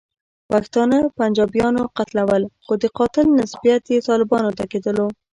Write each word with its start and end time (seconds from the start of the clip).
پښتانه 0.49 0.97
پنجابیانو 1.17 1.83
قتلول، 1.97 2.43
خو 2.65 2.73
د 2.81 2.85
قاتل 2.97 3.27
نسبیت 3.39 3.83
یې 3.93 4.05
طالبانو 4.09 4.49
ته 4.57 4.63
کېدلو. 4.71 5.07